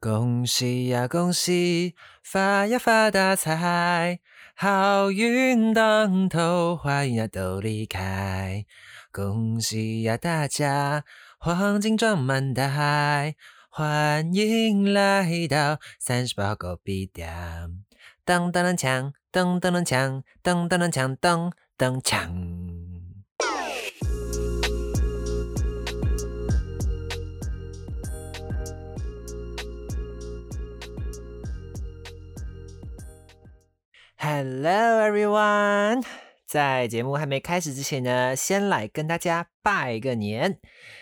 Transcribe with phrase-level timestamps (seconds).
[0.00, 4.20] 恭喜呀恭喜，发呀发大财，
[4.54, 8.64] 好运当头，坏运呀都离开。
[9.10, 11.04] 恭喜呀大家，
[11.38, 13.34] 黄金装满袋，
[13.68, 17.28] 欢迎来到三十八狗币店。
[18.24, 22.57] 噔噔噔锵，噔噔噔锵，噔噔噔锵，噔噔锵。
[34.30, 36.04] Hello everyone，
[36.46, 40.58] 在节目还没开始之前呢，先来跟大家拜个年。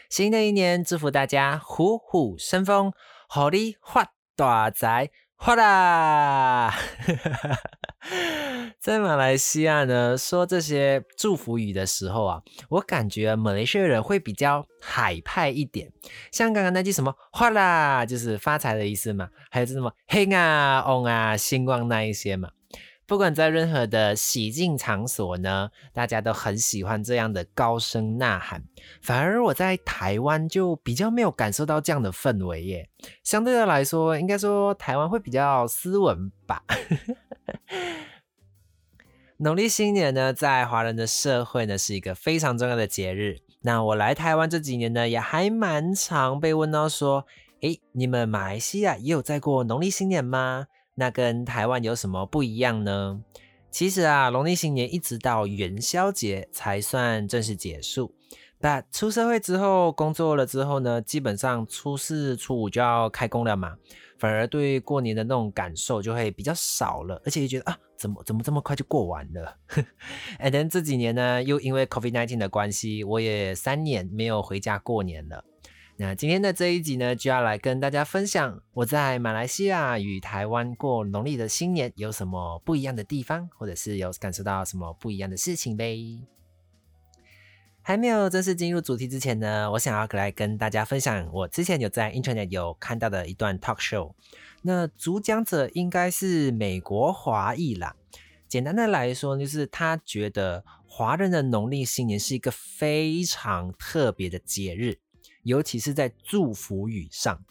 [0.08, 2.92] 新的一年，祝福大家虎虎生风，
[3.26, 6.72] 好利发大财，发啦！
[8.78, 15.92] 在马来西亚呢，说这些祝福语的时候啊，我感觉马来西亚人会比较海派一点。
[16.30, 22.50] 像刚刚那句什么“发啦”，就是发财的意思嘛，还有这什么“嘿啊”“旺啊”“星光”那一些嘛。
[23.06, 28.64] 不管在任何的喜庆场所呢，大家都很喜欢这样的高声呐喊。
[29.00, 32.88] 反而我在台湾就比较没有感受到这样的氛围耶。
[33.22, 36.64] 相对的来说，应该说台湾会比较斯文吧。
[39.38, 43.38] 农历新年呢，在华人的社会呢，是一个非常重要的节日。
[43.60, 47.24] 那我来台湾这几年呢，也还蛮常被问到说
[47.62, 50.66] ：“诶，你们马来西亚也有在过农历新年吗？”
[50.98, 53.20] 那跟台湾有什么不一样呢？
[53.70, 58.14] 其实啊，农历新年一直到元宵节才算正式结束。
[58.58, 63.76] 但出社会之后，工作了之后呢，基本上初四、初五就要开工了嘛，
[64.18, 69.54] 反而对过年的那种感受就会比较少了，而且也觉得啊，怎么怎么这么快就过完了？
[70.40, 75.44] And then 这几年呢，又因为 COVID-19 的关系，我也三年没有回家过年了。
[75.98, 86.20] 那今天的这一集呢，就要来跟大家分享我在马来西亚与台湾过农历的新年有什么不一样的地方，或者是有感受到什么不一样的事情呗。
[87.80, 94.12] 还没有正式进入主题之前呢，我想要来跟大家分享我之前有在 Internet 有看到的一段 Talk Show。
[94.60, 97.96] 那主讲者应该是美国华裔啦。
[98.46, 104.98] 简单的来说，就是他觉得华人的农历新年是一个非常特别的节日。
[105.46, 107.44] 尤其是在祝福语上，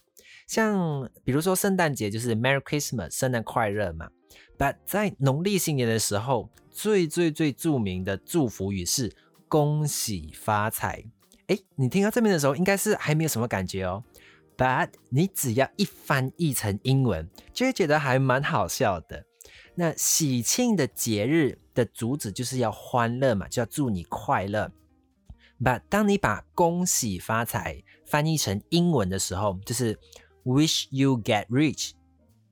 [0.47, 4.09] 像比如说圣诞节就是 Merry Christmas，圣诞快乐嘛。
[4.57, 9.15] But 在农历新年的时候，最最最著名的祝福语是
[9.47, 11.05] 恭喜发财。
[11.47, 14.03] 哎，你听到这边的时候，应该是还没有什么感觉哦。
[14.57, 19.25] But 你只要一翻译成英文，就会觉得还蛮好笑的。
[19.75, 24.69] 那喜庆的节日的主旨就是要欢乐嘛，就要祝你快乐。
[25.65, 29.97] But 当你把恭喜发财翻译成英文的时候，就是
[30.43, 31.93] wish you get rich。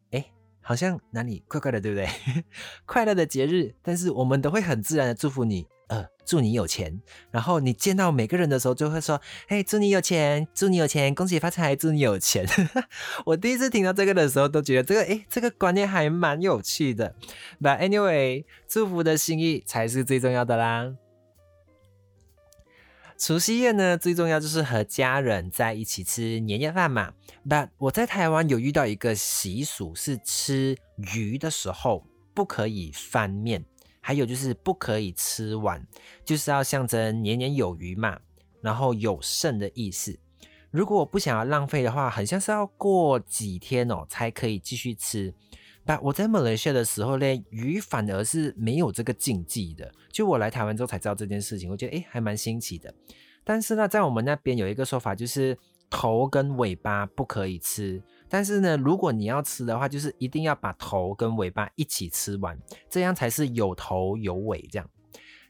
[0.09, 0.31] 哎，
[0.61, 2.09] 好像哪里怪怪的，对不对？
[2.87, 6.99] 快乐的节日，但是我们都会很自然的祝福你，呃，祝你有钱。
[7.29, 12.47] 然后你见到每个人的时候，就会说，哎，祝你有钱，祝你有钱，恭喜发财，祝你有钱。
[13.27, 17.13] 我第一次听到这个的时候，都觉得这个，哎，这个观念还蛮有趣的。
[17.61, 20.95] But anyway，祝福的心意才是最重要的啦。
[23.25, 27.13] 除夕夜呢，最重要就是和家人在一起吃年夜饭嘛。
[27.47, 33.63] But 我在台湾有遇到一个习俗，是吃鱼的时候不可以翻面，
[34.01, 35.87] 还有就是不可以吃完，
[36.25, 38.19] 就是要象征年年有余嘛，
[38.61, 40.19] 然后有剩的意思。
[40.69, 45.33] 如果我不想要浪费的话，很像是要过几天哦才可以继续吃。
[45.85, 49.91] 但我在马来西亚的时候呢，鱼反而是没有这个禁忌的。
[50.11, 52.93] 就我来台湾之后才知道这件事情，我觉得诶还蛮新奇的。
[53.43, 55.57] 但是呢，在我们那边有一个说法，就是
[55.89, 58.01] 头跟尾巴不可以吃。
[58.29, 62.57] 但是呢，如果你要吃的话，就是一定要把头跟尾巴一起吃完，
[62.89, 64.89] 这样才是有头有尾这样。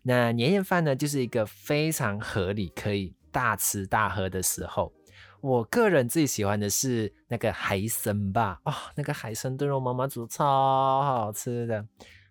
[0.01, 4.91] 那年夜饭呢，就是一个非常合理可以大吃大喝的时候。
[5.43, 10.45] 我个人最喜欢的是那个海参吧，哦，那个海参炖肉，妈妈煮超
[11.03, 11.85] 好吃的。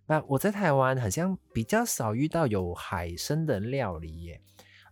[0.06, 4.40] 那我在台湾好像比较少遇到有海参的料理耶，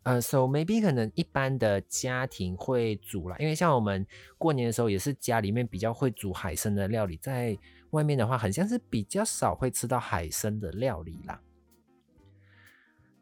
[0.03, 4.07] 呃，so maybe 可能一般的家庭会煮啦，因为像我们
[4.37, 7.57] 过年的时候也是家里面比较会煮海参的料理，在
[7.93, 11.41] 外面的话，很像是比较少会吃到海参的料理啦。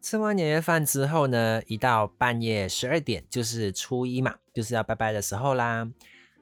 [0.00, 5.90] 吃完年夜饭之后呢，一到半夜十二点就是初一嘛，就是要拜拜的时候啦。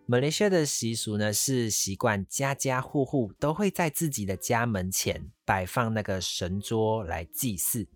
[0.04, 7.88] 马来西亚的习俗呢是习惯家家户户都会在自己的家门前摆放那个神桌来祭祀。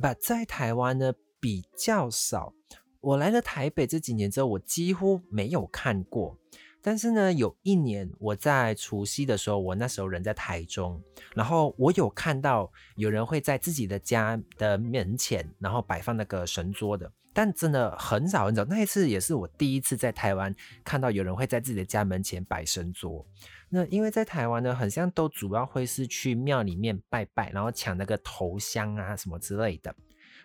[0.00, 2.54] 但在台湾呢比较少，
[3.00, 6.38] 我来了台北这几年之后，我几乎没有看过。
[6.82, 11.00] 但是呢，有一年我在除夕的时候，我那时候人在台中，
[11.34, 18.64] 然后我有看到有人会在自己的家的门前，然后摆放那个神桌的，但真的很少很少。
[18.64, 20.52] 那一次也是我第一次在台湾
[20.82, 23.24] 看到有人会在自己的家门前摆神桌。
[23.68, 29.94] 那因为在台湾呢，很像都主要会是去庙里面拜拜，然后抢那个头香啊什么之类的。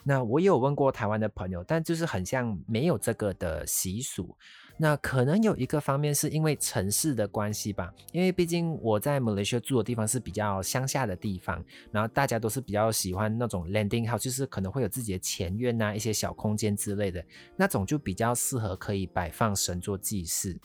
[0.03, 4.37] 那我也有问过台湾的朋友，但就是很像没有这个的习俗。
[4.79, 17.25] 那可能有一个方面是因为城市的关系吧，因为毕竟我在马来西亚住的地方是比较乡下的地方，然后大家都是比较喜欢那种 landing house，就是可能会有自己的前院呐，一些小空间之类的
[17.55, 20.59] 那种，就比较适合可以摆放神做祭祀。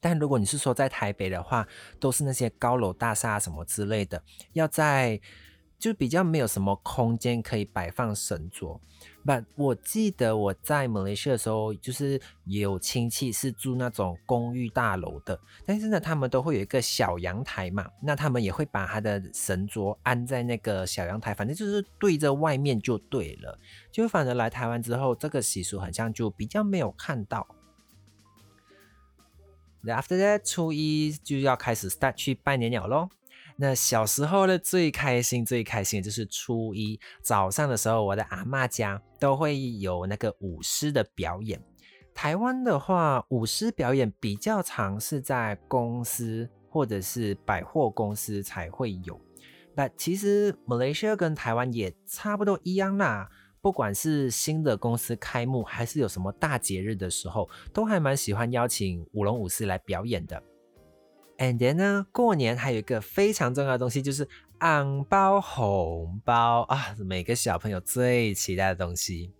[0.00, 1.66] 但如果你是说在台北的话，
[1.98, 4.22] 都是那些高楼大厦什么之类的，
[4.52, 5.20] 要在
[5.78, 8.80] 就比较没有什么空间可以摆放神桌。
[9.24, 23.58] But 我记得我在马来西亚的时候，就是也有亲戚是住那种公寓大楼的，但是呢，他们都会有一个小阳台嘛，那他们也会把他的神桌安在那个小阳台，反正就是对着外面就对了。
[23.92, 27.46] 就反正来台湾之后，这个习俗好像就比较没有看到。
[29.84, 33.10] After that，初一就要开始 start 去拜年鸟喽。
[33.62, 41.62] 那小时候的最开心、最开心的就是初一早上的时候，我的阿妈家都会有那个舞狮的表演。
[42.14, 49.20] 台湾的话，舞狮表演比较常是在公司或者是百货公司才会有。
[49.74, 53.28] 那其实马来西亚跟台湾也差不多一样啦，
[53.60, 60.42] 不管是新的公司开幕，还是有什么大节日的时候，都还蛮喜欢邀请舞龙舞狮来表演的。
[61.40, 64.28] And then 呢，过年还有一个非常重要的东西，就是
[64.58, 69.32] 红包红包啊，每个小朋友最期待的东西。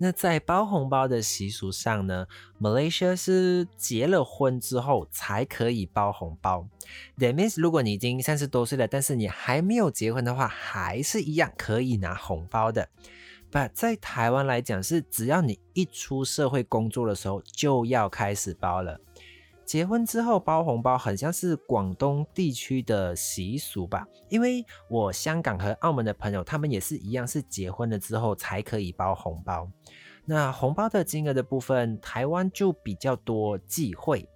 [0.00, 2.28] 那在包红包的习俗上呢
[2.60, 6.68] ，Malaysia 是结了婚之后才可以包红包。
[7.18, 12.88] That means 如果你已经三十多岁了，但是你还没有结婚的话，还是一样可以拿红包的。
[13.50, 19.00] But 在台湾来讲，是只要你一出社会工作的时候，就要开始包了。
[19.68, 24.08] 结婚之后包红包，很像是广东地区的习俗吧？
[24.30, 29.70] 因为我香港和澳门的朋友，他们也是一样，是结婚了之后才可以包红包。
[30.24, 34.26] 那红包的金额的部分，台湾就比较多忌讳，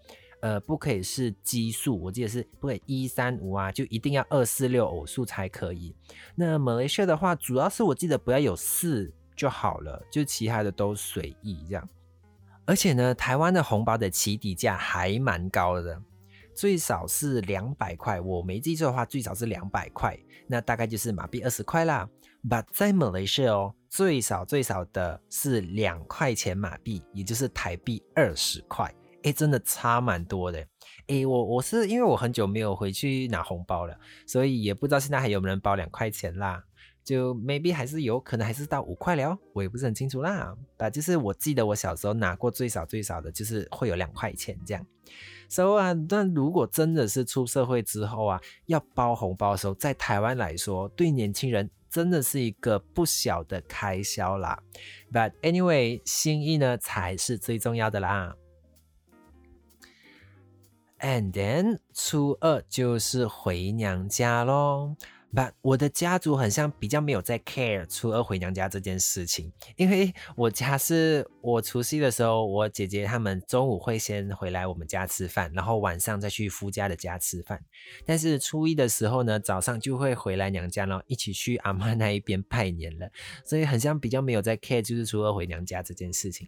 [0.41, 5.97] 呃，不可以是奇数，我记得是不可以一三五啊，就一定要二四六偶数才可以。
[6.35, 11.89] 那马来西亚的话，主要是我记得不要有四就好了，就其他的都随意这样。
[12.73, 16.03] 而且呢，台湾的红包的起底价还蛮高的，
[16.55, 18.19] 最少是两百块。
[18.19, 22.09] 我没记错的话，最少是两百块，那大概就是马币二十块啦。
[22.49, 28.91] But 在马来西亚哦，最少最少的是两块钱马币，也就是台币二十块。
[29.23, 30.67] 哎，真的差蛮多的。
[31.09, 33.95] 哎，我我是因为我很久没有回去拿红包了，
[34.27, 36.65] 所以也不知道现在还有没有人包两块钱啦。
[37.05, 40.55] 就 maybe 还是有可能还是到五块了，我也不是很清楚啦。
[40.79, 44.87] 啊，就是我记得我小时候拿过最少最少的就是会有两块钱这样。
[45.49, 54.63] So 啊，但如果真的是出社会之后啊，要包红包的时候，在台湾来说，对年轻人真的是一个不小的开销啦。
[55.13, 58.37] But anyway，心意呢才是最重要的啦。
[61.01, 64.97] And then 初二就是回娘家喽。
[65.35, 77.65] 不，我的家族很像比较没有在 care 初二回娘家这件事情，因为我家是我除夕的时候，我姐姐他们中午会先回来我们家吃饭，然后晚上再去夫家的家吃饭。
[78.05, 83.11] 但是初一的时候呢，早上就会回来娘家，然后一起去阿妈那一边拜年了，
[83.43, 86.47] 所以很像比较没有在 care 就是初二回娘家这件事情。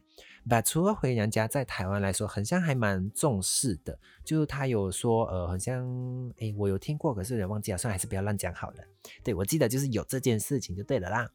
[0.48, 3.98] 把初二回娘家在台湾来说，很像还蛮重视的。
[4.24, 5.84] 就是他有说，呃，好像，
[6.38, 8.76] 哎，我有听过，可是有点忘记了，算了，还是不要乱讲好了。
[9.22, 11.30] 对我记得就是有这件事情就对了啦。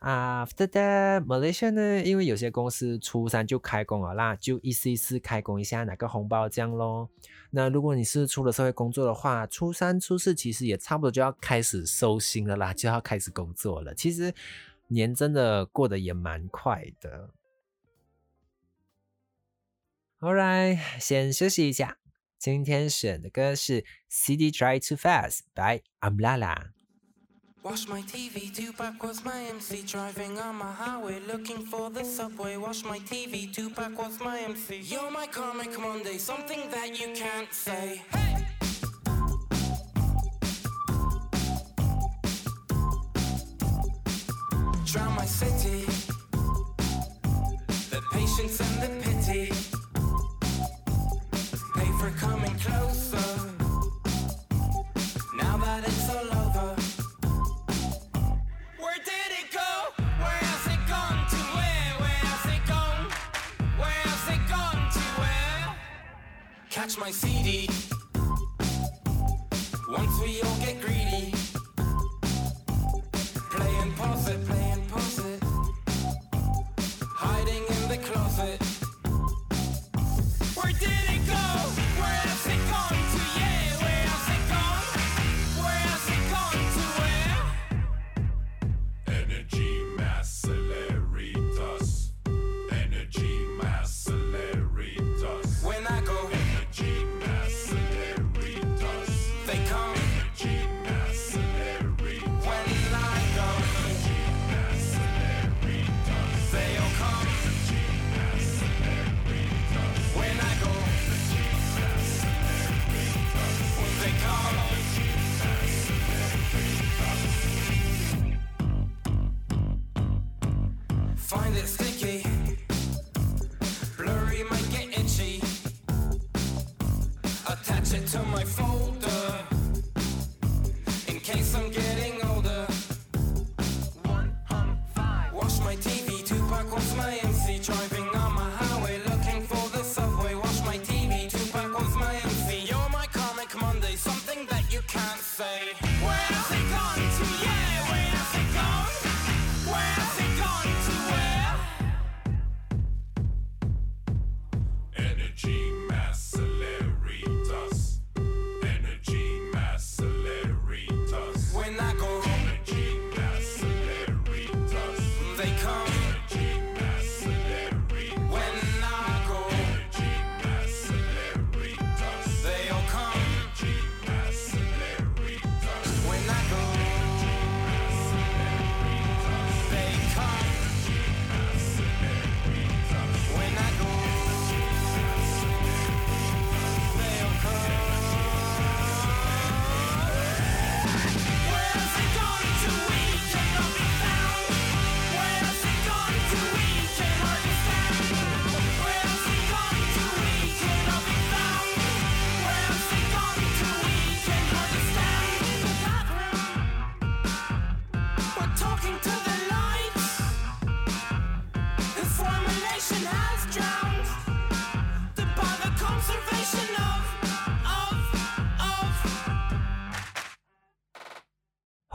[0.00, 7.08] After that, Malaysia 呢，因为有些公司初三就开工了啦，就一次一次开工一下，拿个红包这样咯。
[7.50, 13.92] 那如果你是出了社会工作的话，初三、初四其实也差不多就要开始收心了啦，就要开始工作了。
[13.92, 14.32] 其实
[14.86, 17.30] 年真的过得也蛮快的。
[20.19, 21.97] Alright，先休息一下。
[22.39, 29.83] 今天选的歌是《City Drive Too Fast》by Amlala。Watch my TV, Tupac was my MC.
[29.85, 32.57] Driving on my highway, looking for the subway.
[32.57, 34.81] Watch my TV, Tupac was my MC.
[34.81, 38.01] You're my comic Monday, something that you can't say.
[38.11, 38.26] Hey!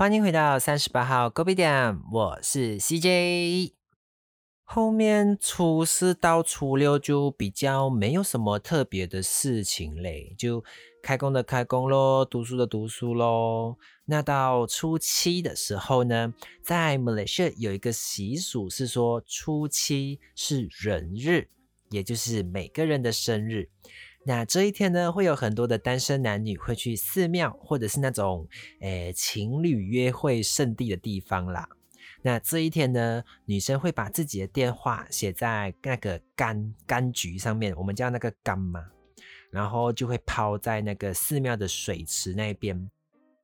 [0.03, 3.71] 欢迎回到三十八号 Go B 点，我是 CJ。
[4.65, 10.61] 后面初四到初六就比较没有什么特别的事情嘞，就
[11.01, 13.77] 开工的开工咯，读书的读书咯。
[14.03, 21.47] 那到初七的时候呢，在 Malaysia 有一个习俗是说初七是人日，
[21.91, 23.69] 也就是每个人的生日。
[24.25, 28.47] 那这一天呢，会有很多的单身男女会去寺庙或者是那种
[28.79, 31.67] 诶情侣约会圣地的地方啦。
[32.21, 38.85] 那这一天呢，女生会把自己的电话写在那个柑柑橘上面，我们叫那个柑嘛，
[39.51, 42.89] 然后就会抛在那个寺庙的水池那边。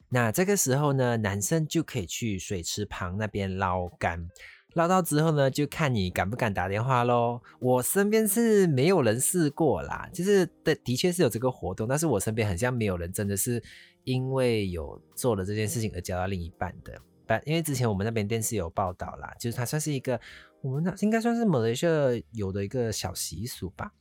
[0.08, 4.26] 那这个时候呢，男生就可以去水池旁那边捞柑，
[4.74, 7.42] 捞到之后呢，就看你敢不敢打电话喽。
[7.60, 13.62] 我身边是没有人试过啦，就是的的确是有这个活动，但是我身边很像没有人真的是
[14.04, 16.94] 因为有做了这件事情而交到另一半的。
[17.26, 20.20] 但因为之前我们那边电视有报道啦，就是它算是一个
[20.62, 21.92] 我们那应该算是马来西亚
[22.32, 23.92] 有的一个小习俗吧。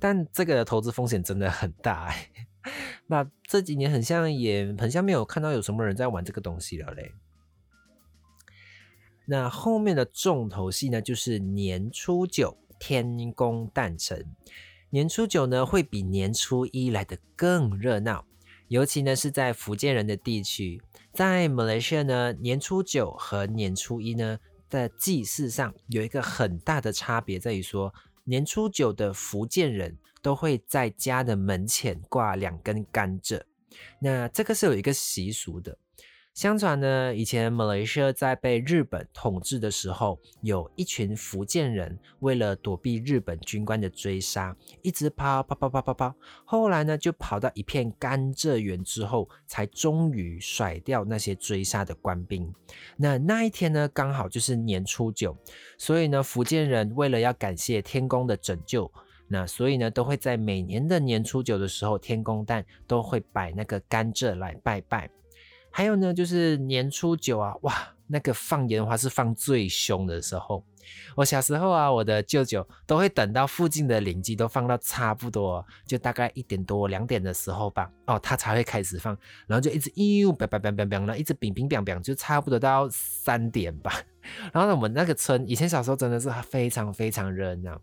[0.00, 2.28] 但这个投资风险真的很大哎、
[3.06, 7.12] 那这几年很像也很像没有看到有什么人在玩这个东西了嘞。
[9.26, 14.24] 那后面的重头戏呢，就是年初九天公诞辰。
[14.90, 18.26] 年初九呢，会比年初一来的更热闹，
[18.68, 20.80] 尤其呢是在福建人的地区，
[21.12, 24.38] 在马来西亚呢，年初九和年初一呢
[24.70, 27.92] 的祭祀上有一个很大的差别，在于说
[28.24, 33.42] 年初九的福建人都会在家的门前挂两根甘蔗，
[33.98, 35.76] 那这个是有一个习俗的。
[36.34, 46.14] 相传呢，以前马来西亚在被日本统治的时候，有一群福建人为了躲避日本军官的追杀，一直跑跑跑跑跑跑，
[46.44, 52.52] 后来呢就跑到一片甘蔗园之后，才终于甩掉那些追杀的官兵。
[52.96, 55.36] 那那一天呢，刚好就是年初九，
[55.78, 58.90] 所以呢，福建人为了要感谢天公的拯救，
[59.28, 65.08] 那所以呢，都会在每年的年初九的时候，天公诞都会摆那个甘蔗来拜拜。
[65.76, 67.74] 还有呢，就是年初九啊，哇，
[68.06, 70.64] 那个放烟花是放最凶的时候。
[71.16, 84.00] 我小时候啊，我的舅舅都会等到附近的邻居都放到差不多，就大概一点多两点的时候吧，哦，他才会开始放，然后就一直呦，砰砰砰砰砰，然后一直乒乒乓乓，就差不多到三点吧。
[84.54, 87.80] 然后呢，我们那个村以前小时候真的是非常非常热闹。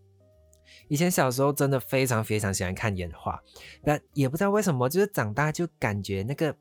[0.88, 3.38] 以前小时候真的非常非常喜欢看烟花，
[3.84, 6.56] 但也不知道为什么，就是长大就感觉那个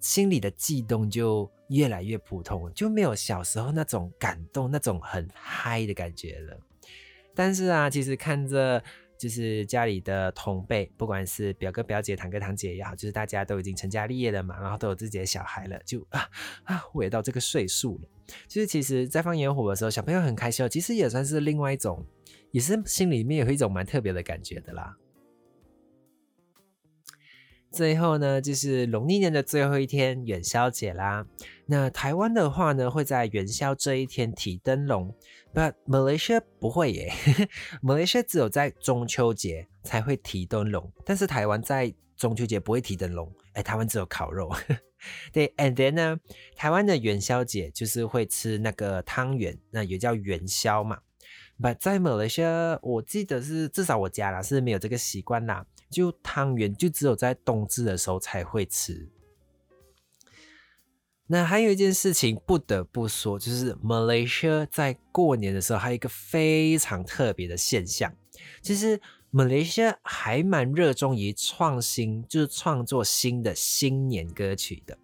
[0.00, 6.58] 心里的悸动就越来越普通，就没有小时候那种感动、那种很嗨的感觉了。
[7.34, 8.82] 但是啊，其实看着
[9.16, 16.28] 就是家里的同辈，不管是表哥、表姐、堂哥、堂姐也好，就是大家都已经成家立业了嘛，然后都有自己的小孩了，就啊
[16.64, 18.08] 啊，我也到这个岁数了。
[18.46, 22.04] 就是其实，在放烟火的时候，小朋友很开心，其实也算是另外一种，
[22.50, 24.96] 也是心里面有一种蛮特别的感觉的啦。
[27.70, 31.26] 最后呢，就是农历年的最后一天元宵节啦。
[31.66, 35.14] 那台湾的话呢，会在元宵这一天提灯笼
[35.54, 37.12] ，but Malaysia 不会耶，
[37.82, 44.50] Malaysia 只有在中秋节才会提灯笼，但是台湾在中秋节不会提灯笼，哎，台湾只有烤肉。
[45.32, 46.18] 对，and then 呢，
[46.56, 50.98] 台湾的元宵节就是会吃那个汤圆，那也叫元宵嘛。
[51.60, 55.66] But 在 Malaysia，我记得是至少我家啦是没有这个习惯啦。
[55.90, 59.08] 就汤圆就只有在冬至的时候才会吃。
[61.30, 68.14] 那还有一件事情不得不说，就是 Malaysia 在过年的时候还有一个非常特别的现象，
[68.62, 68.98] 其实
[69.30, 74.98] Malaysia 还蛮热衷于创新，就是创作新的新年歌曲的。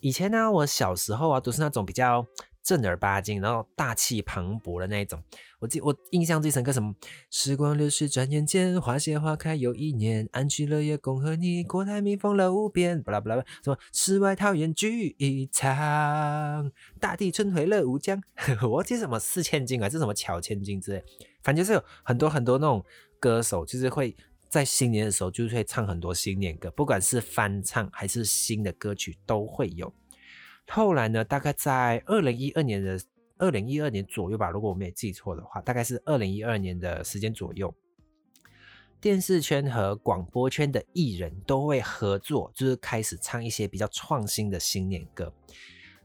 [0.00, 2.26] 以前呢，我小时候啊，都是那种比较
[2.62, 5.22] 正儿八经，然后大气磅礴的那种。
[5.62, 6.92] 我记我印象最深刻什么？
[7.30, 10.28] 时光流逝，转眼间，花谢花开又一年。
[10.32, 13.00] 安居乐业，恭贺你，国泰民丰乐无边。
[13.00, 13.78] 巴拉巴拉，什么？
[13.92, 18.20] 世外桃源聚一场，大地春回乐无疆。
[18.68, 21.04] 我记什么四千金啊，这什么巧千金之类，
[21.44, 22.84] 反正就是有很多很多那种
[23.20, 24.16] 歌手，就是会
[24.48, 29.94] 在新年的时候就会唱很多新年歌，不管是翻唱还是新的歌曲都会有。
[30.66, 32.98] 后来呢，大概在二零一二年的。
[33.42, 37.74] 二零一二年左右吧，如果我没记错的话，大概是二零一二年的时间左右。
[39.00, 45.34] 电视圈和广播圈的艺人都会合作，就是开始唱一些比较创新的新年歌。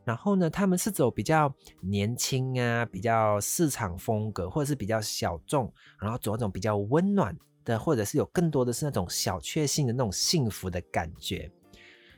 [0.04, 11.52] 然后呢，他们是走比较年轻啊，比较市场风格，或者是比较小众，然后走那种比较温暖的，或者是有更多的是那种小确幸的那种幸福的感觉。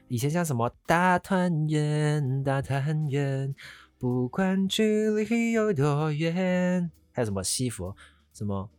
[0.08, 3.53] 以前像什么大团圆，大团圆。
[3.99, 7.93] 不管距离有多远，还有什么西服，
[8.31, 8.69] 什么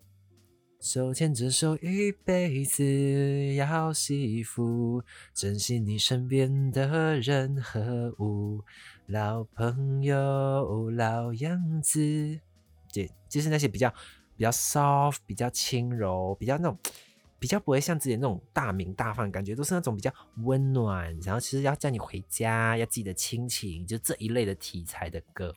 [0.80, 5.02] 手牵着手一辈子要幸福，
[5.34, 8.64] 珍惜你身边的人和物，
[9.08, 12.40] 老朋友老样子，
[12.90, 13.92] 就就是那些比较
[14.38, 16.78] 比较 soft、比较轻柔、比较那种。
[17.40, 20.12] 比较不会像之前那种大名大放，感觉都是那种比较
[20.44, 25.56] 温暖，然后其实要叫你回家，要记得亲情，就这一类的题材的歌。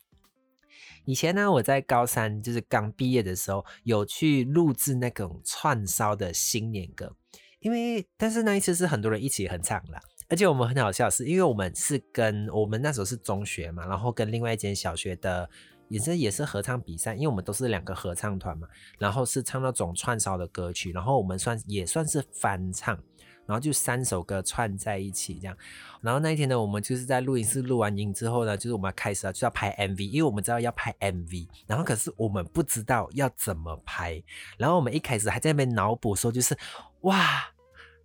[1.05, 7.13] 以前呢，我在高三就是刚毕业的时候，有去录制那种串烧的新年歌，
[7.59, 15.49] 因为但是那一次是很多人一起合唱了，而且我们很好笑，是因为我们是跟我们那时候是中学嘛，然后跟另外一间小学的。
[15.93, 22.97] 也是也是合唱比赛，因为我们都是两个合唱团嘛，然后是唱那种串烧的歌曲，然后我们算也算是翻唱，
[23.45, 25.55] 然后就三首歌串在一起这样。
[26.01, 34.19] 然后那一天呢，我们就是在录音室录完音之后呢，就是我们开始就要拍 MV，因为我们知道要拍 MV，然后可是我们不知道要怎么拍，
[34.57, 36.57] 然后我们一开始还在那边脑补说就是
[37.01, 37.21] 哇，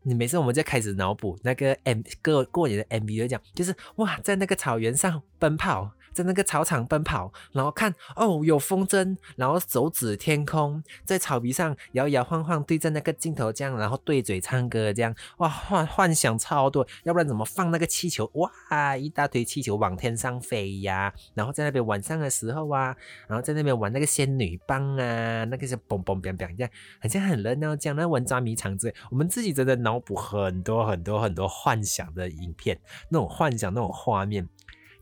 [0.03, 5.91] 你每次我们就开始脑补那个 M 过过年的 MV 就讲就是哇，在那个草原上奔跑。
[6.19, 18.29] 在那个草场奔跑，然后看哦有风筝，然后手指天空，在草皮上摇摇晃晃，对着那个镜头这样，然后对嘴唱歌这样，哇幻幻想超多，要不然怎么放那个气球？
[18.35, 22.97] 哇一大堆气球往天上飞呀，然后在那边晚上的时候啊，
[23.29, 32.77] 然后在那边玩那个仙女棒啊，那个是嘣嘣嘣嘣这样，好像很热闹这样，那玩抓迷藏之类，我们自己真的脑补很多很多很多幻想的影片，
[33.09, 34.49] 那种幻想那种画面。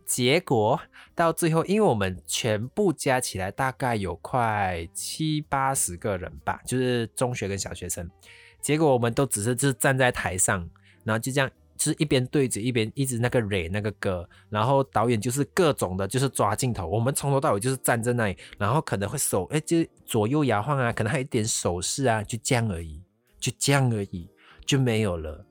[0.07, 0.81] 结果
[1.15, 8.09] 到最后，因为我们全部加起来大概有快七八十个人吧，就是中学跟小学生。
[8.63, 10.69] 结果我们都只是就是站在台上，
[11.05, 23.01] 然后就这样就是一边对着一边一直那个蕊那个歌，然后导演就是各种的，就是抓镜头，我们从头到尾就是站在那里，然后可能会手哎就左右摇晃啊，可能还有一点手势啊，就这样而已，
[23.39, 24.29] 就这样而已，
[24.65, 25.46] 就没有了。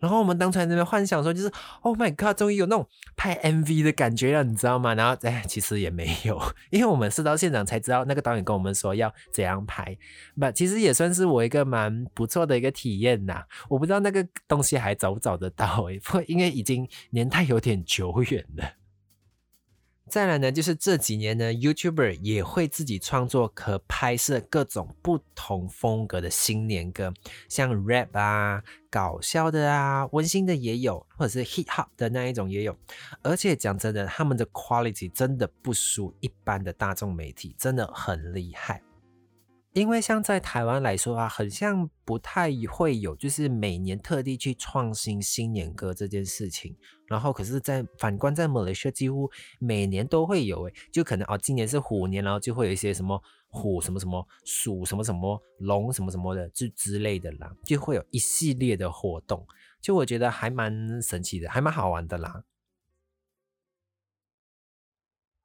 [0.00, 2.86] 然后我们当初在那边幻想说，就是 Oh my God，终于有那种
[3.16, 4.94] 拍 MV 的感觉了，你知道吗？
[4.94, 9.96] 然后哎，其实也没有， 因为我们是到现场才知道，那个导演跟我们说要怎样拍。
[10.38, 13.42] 不，其实也算是我一个蛮不错的一个体验呐。
[13.68, 18.79] 我不知道那个东西还找不找得到诶， 不过因为已经年代有点久远了。
[20.10, 27.14] 再来呢，就是这几年呢，YouTuber 也会自己创作和拍摄各种不同风格的新年歌，
[27.48, 32.76] 像 rap 啊、搞笑的啊、温馨的也有，或者是 hip hop 的那一种也有。
[33.22, 38.82] 而且讲真的，他们的 quality 真的不输一般的大众媒体，真的很厉害。
[39.72, 46.76] 因为像在台湾来说啊，很像不太会有，就是每年特地去创新新年歌这件事情。
[47.06, 49.30] 然后可是，在反观在马来西亚，几乎
[49.60, 59.46] 每年都会有，诶，就可能哦，今年是虎年，然后就会有一些什么虎什么什么鼠什么什么龙什么什么的，就之类的啦，就会有一系列的活动。
[59.80, 62.42] 就我觉得还蛮神奇的，还蛮好玩的啦。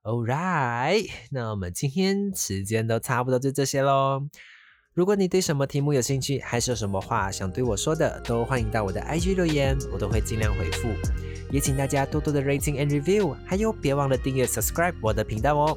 [0.06, 4.22] Alright，那我们今天时间都差不多就这些喽。
[4.94, 10.90] 如果你对什么题目有兴趣，还是有什么话想对我说的，都欢迎到我的 IG 留言，我都会尽量回复。
[11.50, 15.76] 也请大家多多的 rating and review，还有别忘了订阅 subscribe 我的频道哦。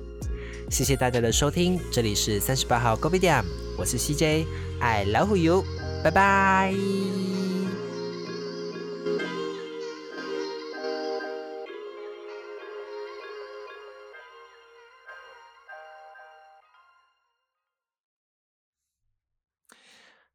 [0.68, 3.46] 谢谢大家的收听，这里是三十八号 Go b i a m
[3.78, 5.64] 我是 CJ，I love you，
[6.04, 6.74] 拜拜。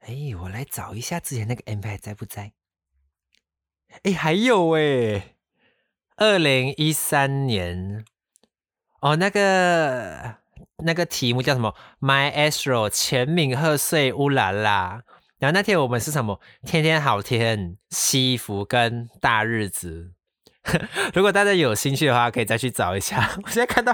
[0.06, 2.52] 哎，我来找一下之前那个 MP 在不在？
[4.04, 5.36] 哎，还有哎，
[6.18, 8.04] 二零一三年
[9.00, 10.36] 哦，那个
[10.84, 15.04] 那个题目叫什么？My Astro 全敏贺岁乌啦啦。
[15.39, 16.39] 然后那天我们是什么？
[16.66, 20.13] 天天好天，西服跟大日子。
[21.13, 23.36] 如果大家有兴趣的话，可以再去找一下。
[23.44, 23.94] 我现在看到。